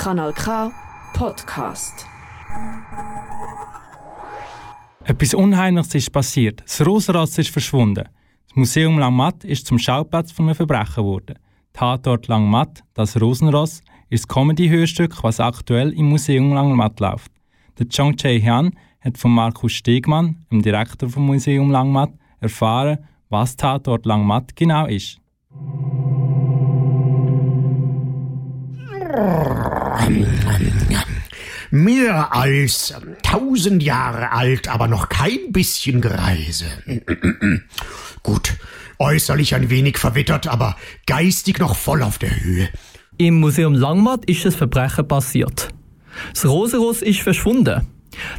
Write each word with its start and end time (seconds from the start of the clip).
Kanal 0.00 0.32
K 0.32 0.72
Podcast. 1.12 2.06
Etwas 5.04 5.34
Unheimliches 5.34 5.94
ist 5.94 6.10
passiert. 6.10 6.62
Das 6.62 6.86
Rosenrad 6.86 7.36
ist 7.38 7.50
verschwunden. 7.50 8.08
Das 8.46 8.56
Museum 8.56 8.98
Langmatt 8.98 9.44
ist 9.44 9.66
zum 9.66 9.78
Schauplatz 9.78 10.32
von 10.32 10.46
einem 10.46 10.54
Verbrechen 10.54 11.04
geworden. 11.04 11.38
Tatort 11.74 12.28
Langmatt, 12.28 12.82
das 12.94 13.20
Rosenross, 13.20 13.82
ist 14.08 14.24
das 14.24 14.28
Comedy-Hörstück, 14.28 15.22
was 15.22 15.38
aktuell 15.38 15.92
im 15.92 16.08
Museum 16.08 16.54
Langmatt 16.54 16.98
läuft. 16.98 17.30
Der 17.78 17.86
Chong 17.90 18.16
Chae-Hyun 18.16 18.72
hat 19.02 19.18
von 19.18 19.32
Markus 19.32 19.72
Stegmann, 19.72 20.46
dem 20.50 20.62
Direktor 20.62 21.10
vom 21.10 21.26
Museum 21.26 21.70
Langmatt, 21.70 22.12
erfahren, 22.40 23.06
was 23.28 23.54
Tatort 23.54 24.06
Langmatt 24.06 24.56
genau 24.56 24.86
ist. 24.86 25.20
Mehr 31.70 32.34
als 32.34 32.94
tausend 33.22 33.82
Jahre 33.82 34.32
alt, 34.32 34.68
aber 34.68 34.88
noch 34.88 35.08
kein 35.08 35.52
bisschen 35.52 36.00
Greise. 36.00 36.66
Gut, 38.22 38.54
äußerlich 38.98 39.54
ein 39.54 39.70
wenig 39.70 39.98
verwittert, 39.98 40.46
aber 40.48 40.76
geistig 41.06 41.58
noch 41.58 41.76
voll 41.76 42.02
auf 42.02 42.18
der 42.18 42.40
Höhe. 42.42 42.68
Im 43.18 43.40
Museum 43.40 43.74
Langmatt 43.74 44.24
ist 44.24 44.44
das 44.44 44.54
Verbrechen 44.54 45.06
passiert. 45.06 45.68
Das 46.32 46.44
Rosenross 46.46 47.02
ist 47.02 47.20
verschwunden. 47.20 47.86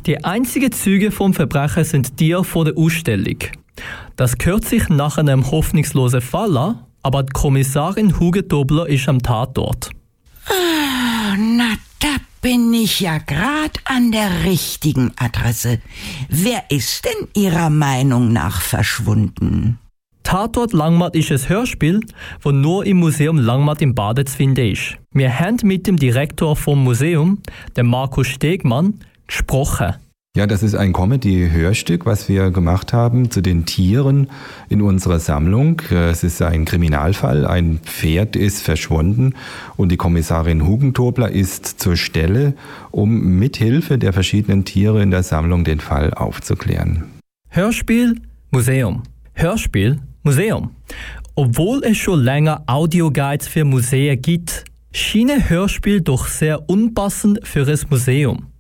Die 0.06 0.24
einzigen 0.24 0.72
Züge 0.72 1.12
vom 1.12 1.34
Verbrechen 1.34 1.84
sind 1.84 2.20
die 2.20 2.36
vor 2.44 2.66
der 2.66 2.78
Ausstellung. 2.78 3.38
Das 4.16 4.36
hört 4.42 4.66
sich 4.66 4.90
nach 4.90 5.18
einem 5.18 5.50
hoffnungslosen 5.50 6.22
Fall 6.22 6.58
an, 6.58 6.86
aber 7.02 7.24
die 7.24 7.32
Kommissarin 7.32 8.20
Hugo 8.20 8.42
Dobler 8.42 8.88
ist 8.88 9.08
am 9.08 9.22
Tatort. 9.22 9.90
Ah, 10.46 11.36
na, 11.38 11.76
da 12.00 12.16
bin 12.42 12.74
ich 12.74 12.91
ja 13.02 13.18
grad 13.18 13.80
an 13.86 14.12
der 14.12 14.46
richtigen 14.46 15.12
Adresse. 15.18 15.80
Wer 16.30 16.64
ist 16.70 17.04
denn 17.06 17.28
Ihrer 17.36 17.70
Meinung 17.72 18.32
nach 18.32 18.62
verschwunden? 18.62 19.80
Tatort 20.22 20.72
Langmatt 20.72 21.16
ist 21.16 21.32
ein 21.32 21.50
Hörspiel, 21.50 22.00
das 22.44 22.54
nur 22.54 22.86
im 22.86 22.98
Museum 22.98 23.40
Langmatt 23.40 23.82
im 23.82 23.96
Bade 23.96 24.24
zu 24.26 24.38
finden 24.38 24.72
ist. 24.72 24.98
Wir 25.12 25.40
haben 25.40 25.58
mit 25.64 25.88
dem 25.88 25.98
Direktor 25.98 26.56
vom 26.56 26.84
Museum, 26.84 27.42
dem 27.76 27.88
Markus 27.88 28.28
Stegmann, 28.28 29.00
gesprochen. 29.26 29.96
Ja, 30.34 30.48
das 30.48 30.64
ist 30.64 30.76
ein 30.76 30.94
Comedy-Hörstück, 30.94 32.06
was 32.06 32.30
wir 32.30 32.52
gemacht 32.52 32.94
haben 32.94 33.32
zu 33.32 33.42
den 33.42 33.66
Tieren 33.66 34.30
in 34.70 34.82
unserer 34.82 35.20
Sammlung. 35.20 35.82
Es 35.90 36.24
ist 36.24 36.42
ein 36.42 36.64
Kriminalfall. 36.64 37.46
Ein 37.46 37.80
Pferd 37.80 38.38
ist 38.38 38.64
verschwunden 38.64 39.34
und 39.76 39.92
die 39.92 39.98
Kommissarin 39.98 40.66
Hugentobler 40.66 41.30
ist 41.30 41.82
zur 41.82 41.98
Stelle, 41.98 42.54
um 42.92 43.40
mithilfe 43.40 43.98
der 43.98 44.14
verschiedenen 44.14 44.64
Tiere 44.64 45.04
in 45.04 45.12
der 45.12 45.24
Sammlung 45.24 45.66
den 45.66 45.82
Fall 45.82 46.14
aufzuklären. 46.14 47.04
Hörspiel, 47.50 48.16
Museum. 48.52 49.04
Hörspiel, 49.34 50.00
Museum. 50.24 50.72
Obwohl 51.36 51.84
es 51.84 51.98
schon 51.98 52.22
länger 52.22 52.64
Audioguides 52.68 53.50
für 53.50 53.66
Museen 53.66 54.22
gibt, 54.22 54.64
schien 54.94 55.30
Hörspiel 55.50 56.00
doch 56.00 56.28
sehr 56.28 56.70
unpassend 56.70 57.42
für 57.44 57.68
ein 57.68 57.80
Museum. 57.90 58.51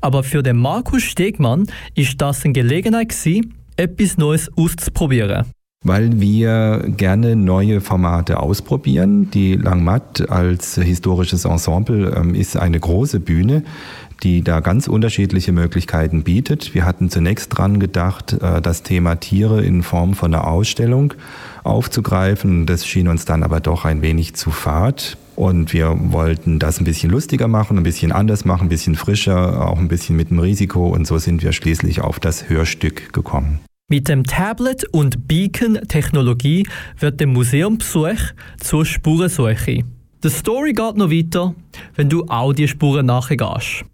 Aber 0.00 0.22
für 0.22 0.42
den 0.42 0.56
Markus 0.56 1.02
Stegmann 1.02 1.66
ist 1.94 2.20
das 2.20 2.44
eine 2.44 2.52
Gelegenheit 2.52 3.10
gewesen, 3.10 3.54
etwas 3.76 4.18
Neues 4.18 4.50
auszuprobieren. 4.56 5.46
Weil 5.84 6.20
wir 6.20 6.84
gerne 6.96 7.36
neue 7.36 7.80
Formate 7.80 8.40
ausprobieren. 8.40 9.30
Die 9.30 9.54
Langmatt 9.54 10.28
als 10.28 10.74
historisches 10.74 11.44
Ensemble 11.44 12.12
ähm, 12.16 12.34
ist 12.34 12.56
eine 12.56 12.80
große 12.80 13.20
Bühne, 13.20 13.62
die 14.24 14.42
da 14.42 14.58
ganz 14.58 14.88
unterschiedliche 14.88 15.52
Möglichkeiten 15.52 16.24
bietet. 16.24 16.74
Wir 16.74 16.84
hatten 16.84 17.10
zunächst 17.10 17.56
dran 17.56 17.78
gedacht, 17.78 18.32
äh, 18.32 18.60
das 18.60 18.82
Thema 18.82 19.14
Tiere 19.16 19.62
in 19.62 19.84
Form 19.84 20.14
von 20.14 20.34
einer 20.34 20.48
Ausstellung 20.48 21.14
aufzugreifen. 21.62 22.66
Das 22.66 22.84
schien 22.84 23.06
uns 23.06 23.24
dann 23.24 23.44
aber 23.44 23.60
doch 23.60 23.84
ein 23.84 24.02
wenig 24.02 24.34
zu 24.34 24.50
fad. 24.50 25.16
Und 25.38 25.72
wir 25.72 25.96
wollten 25.96 26.58
das 26.58 26.80
ein 26.80 26.84
bisschen 26.84 27.12
lustiger 27.12 27.46
machen, 27.46 27.78
ein 27.78 27.84
bisschen 27.84 28.10
anders 28.10 28.44
machen, 28.44 28.66
ein 28.66 28.68
bisschen 28.68 28.96
frischer, 28.96 29.68
auch 29.68 29.78
ein 29.78 29.86
bisschen 29.86 30.16
mit 30.16 30.30
dem 30.30 30.40
Risiko. 30.40 30.88
Und 30.88 31.06
so 31.06 31.16
sind 31.18 31.44
wir 31.44 31.52
schließlich 31.52 32.00
auf 32.00 32.18
das 32.18 32.48
Hörstück 32.48 33.12
gekommen. 33.12 33.60
Mit 33.88 34.08
dem 34.08 34.24
Tablet 34.24 34.84
und 34.92 35.28
Beacon-Technologie 35.28 36.66
wird 36.98 37.20
der 37.20 37.28
Museumbesuch 37.28 38.34
zur 38.58 38.84
Spurensuche. 38.84 39.84
Die 40.24 40.30
Story 40.30 40.72
geht 40.72 40.96
noch 40.96 41.12
weiter, 41.12 41.54
wenn 41.94 42.08
du 42.08 42.24
Audiospuren 42.26 43.06
nachgehst. 43.06 43.84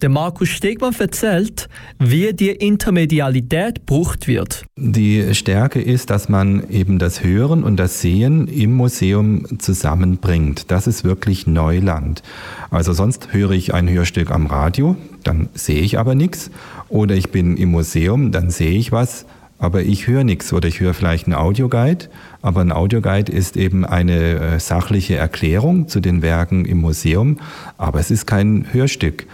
Der 0.00 0.10
Markus 0.10 0.48
Stegmann 0.48 0.94
erzählt, 0.96 1.68
wie 1.98 2.32
die 2.32 2.50
Intermedialität 2.50 3.84
gebraucht 3.84 4.28
wird. 4.28 4.64
Die 4.76 5.34
Stärke 5.34 5.82
ist, 5.82 6.10
dass 6.10 6.28
man 6.28 6.70
eben 6.70 7.00
das 7.00 7.24
Hören 7.24 7.64
und 7.64 7.78
das 7.78 8.00
Sehen 8.00 8.46
im 8.46 8.74
Museum 8.76 9.58
zusammenbringt. 9.58 10.70
Das 10.70 10.86
ist 10.86 11.02
wirklich 11.02 11.48
Neuland. 11.48 12.22
Also 12.70 12.92
sonst 12.92 13.32
höre 13.32 13.50
ich 13.50 13.74
ein 13.74 13.88
Hörstück 13.88 14.30
am 14.30 14.46
Radio, 14.46 14.94
dann 15.24 15.48
sehe 15.54 15.80
ich 15.80 15.98
aber 15.98 16.14
nichts. 16.14 16.52
Oder 16.90 17.16
ich 17.16 17.30
bin 17.30 17.56
im 17.56 17.72
Museum, 17.72 18.30
dann 18.30 18.50
sehe 18.50 18.78
ich 18.78 18.92
was, 18.92 19.26
aber 19.62 19.82
ich 19.82 20.08
höre 20.08 20.24
nichts 20.24 20.52
oder 20.52 20.66
ich 20.66 20.80
höre 20.80 20.92
vielleicht 20.92 21.26
einen 21.26 21.36
Audioguide, 21.36 22.06
aber 22.42 22.62
ein 22.62 22.72
Audioguide 22.72 23.30
ist 23.30 23.56
eben 23.56 23.86
eine 23.86 24.40
äh, 24.40 24.58
sachliche 24.58 25.14
Erklärung 25.14 25.86
zu 25.86 26.00
den 26.00 26.20
Werken 26.20 26.64
im 26.64 26.80
Museum, 26.80 27.38
aber 27.78 28.00
es 28.00 28.10
ist 28.10 28.26
kein 28.26 28.66
Hörstück. 28.72 29.26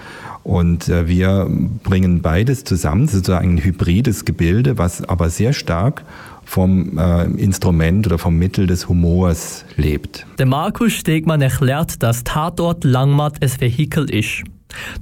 Und 0.44 0.90
äh, 0.90 1.08
wir 1.08 1.48
bringen 1.82 2.20
beides 2.20 2.64
zusammen, 2.64 3.08
sozusagen 3.08 3.54
ein 3.54 3.64
hybrides 3.64 4.26
Gebilde, 4.26 4.76
was 4.76 5.02
aber 5.02 5.30
sehr 5.30 5.54
stark 5.54 6.04
vom 6.44 6.98
äh, 6.98 7.24
Instrument 7.24 8.06
oder 8.06 8.18
vom 8.18 8.38
Mittel 8.38 8.66
des 8.66 8.86
Humors 8.86 9.64
lebt. 9.76 10.26
Der 10.38 10.46
Markus 10.46 10.92
Stegmann 10.92 11.40
erklärt, 11.40 12.02
dass 12.02 12.22
Tatort 12.24 12.84
Langmatt 12.84 13.42
ein 13.42 13.50
Vehikel 13.60 14.10
ist. 14.10 14.44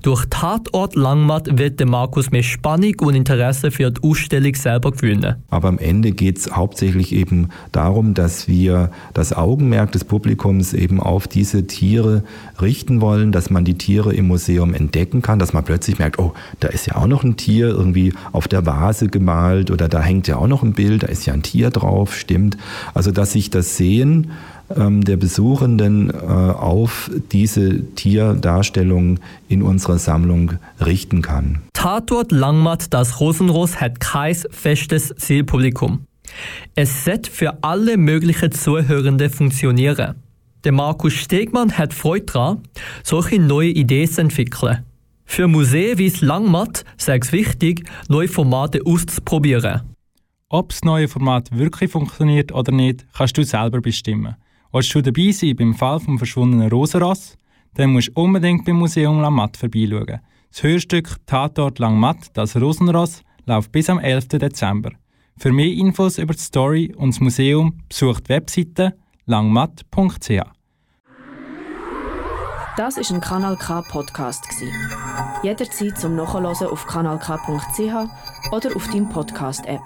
Durch 0.02 0.24
Tatort 0.30 0.94
Langmatt 0.96 1.58
wird 1.58 1.80
der 1.80 1.86
Markus 1.86 2.30
mehr 2.30 2.42
Spannung 2.42 2.94
und 3.00 3.14
Interesse 3.14 3.70
für 3.70 3.90
die 3.90 4.02
Ausstellung 4.02 4.54
selber 4.54 4.92
gewinnen. 4.92 5.36
Aber 5.50 5.68
am 5.68 5.78
Ende 5.78 6.12
geht 6.12 6.38
es 6.38 6.52
hauptsächlich 6.54 7.12
eben 7.12 7.48
darum, 7.72 8.14
dass 8.14 8.48
wir 8.48 8.90
das 9.14 9.32
Augenmerk 9.32 9.92
des 9.92 10.04
Publikums 10.04 10.72
eben 10.74 11.00
auf 11.00 11.28
diese 11.28 11.66
Tiere 11.66 12.22
richten 12.60 13.00
wollen, 13.00 13.32
dass 13.32 13.50
man 13.50 13.64
die 13.64 13.78
Tiere 13.78 14.14
im 14.14 14.28
Museum 14.28 14.74
entdecken 14.74 15.22
kann, 15.22 15.38
dass 15.38 15.52
man 15.52 15.64
plötzlich 15.64 15.98
merkt, 15.98 16.18
oh, 16.18 16.32
da 16.60 16.68
ist 16.68 16.86
ja 16.86 16.96
auch 16.96 17.06
noch 17.06 17.24
ein 17.24 17.36
Tier 17.36 17.68
irgendwie 17.68 18.12
auf 18.32 18.48
der 18.48 18.66
Vase 18.66 19.08
gemalt 19.08 19.70
oder 19.70 19.88
da 19.88 20.00
hängt 20.02 20.28
ja 20.28 20.36
auch 20.36 20.48
noch 20.48 20.62
ein 20.62 20.72
Bild, 20.72 21.02
da 21.02 21.08
ist 21.08 21.26
ja 21.26 21.34
ein 21.34 21.42
Tier 21.42 21.70
drauf, 21.70 22.14
stimmt. 22.14 22.56
Also 22.94 23.10
dass 23.10 23.32
sich 23.32 23.50
das 23.50 23.76
Sehen 23.76 24.30
der 24.68 25.16
Besuchenden 25.16 26.10
äh, 26.10 26.14
auf 26.14 27.10
diese 27.32 27.82
Tierdarstellung 27.94 29.20
in 29.48 29.62
unserer 29.62 29.98
Sammlung 29.98 30.52
richten 30.84 31.22
kann. 31.22 31.62
Tatort 31.72 32.32
Langmatt 32.32 32.92
das 32.92 33.20
Rosenross 33.20 33.80
hat 33.80 34.00
kein 34.00 34.34
festes 34.34 35.14
Zielpublikum. 35.16 36.00
Es 36.74 37.04
sollte 37.04 37.30
für 37.30 37.62
alle 37.62 37.96
möglichen 37.96 38.52
Zuhörenden 38.52 39.30
funktionieren. 39.30 40.16
Der 40.64 40.72
Markus 40.72 41.12
Stegmann 41.12 41.78
hat 41.78 41.94
Freude 41.94 42.26
daran, 42.26 42.62
solche 43.04 43.38
neue 43.38 43.68
Ideen 43.68 44.10
zu 44.10 44.22
entwickeln. 44.22 44.84
Für 45.24 45.48
Museen 45.48 45.98
wie 45.98 46.10
das 46.10 46.20
Langmatt 46.20 46.84
sei 46.96 47.18
es 47.18 47.32
wichtig, 47.32 47.84
neue 48.08 48.28
Formate 48.28 48.80
auszuprobieren. 48.84 49.82
Ob 50.48 50.70
das 50.70 50.82
neue 50.82 51.08
Format 51.08 51.50
wirklich 51.56 51.90
funktioniert 51.90 52.52
oder 52.52 52.72
nicht, 52.72 53.04
kannst 53.12 53.36
du 53.36 53.44
selber 53.44 53.80
bestimmen. 53.80 54.36
Willst 54.76 54.94
du 54.94 55.00
dabei 55.00 55.30
sein 55.30 55.56
beim 55.56 55.74
Fall 55.74 55.98
vom 56.00 56.18
verschwundenen 56.18 56.68
Rosenross? 56.68 57.38
Dann 57.76 57.94
musst 57.94 58.08
du 58.08 58.20
unbedingt 58.20 58.66
beim 58.66 58.76
Museum 58.76 59.22
Langmatt 59.22 59.56
vorbeischauen. 59.56 60.20
Das 60.50 60.62
Hörstück 60.62 61.16
Tatort 61.24 61.78
Langmatt, 61.78 62.18
das 62.34 62.60
Rosenross, 62.60 63.22
läuft 63.46 63.72
bis 63.72 63.88
am 63.88 63.98
11. 63.98 64.28
Dezember. 64.28 64.90
Für 65.38 65.50
mehr 65.50 65.72
Infos 65.72 66.18
über 66.18 66.34
die 66.34 66.40
Story 66.40 66.94
und 66.94 67.14
das 67.14 67.20
Museum 67.20 67.80
besucht 67.88 68.24
die 68.28 68.34
Webseite 68.34 68.94
langmatt.ch. 69.24 70.42
Das 72.76 72.98
ist 72.98 73.10
ein 73.10 73.22
Kanal 73.22 73.56
K 73.56 73.80
Podcast 73.80 74.44
Jederzeit 75.42 75.98
zum 75.98 76.16
Nachhören 76.16 76.44
auf 76.44 76.86
kanalk.ch 76.86 78.52
oder 78.52 78.76
auf 78.76 78.86
deinem 78.88 79.08
Podcast 79.08 79.64
App. 79.64 79.80